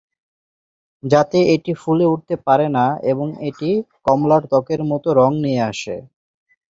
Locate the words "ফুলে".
1.81-2.05